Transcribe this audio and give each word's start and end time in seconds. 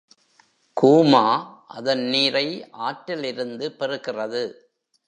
கூமா 0.77 1.25
அதன் 1.67 2.03
நீரை 2.05 2.47
ஆற்றில் 2.71 3.23
இருந்து 3.23 3.75
பெறுகிறது. 3.79 4.43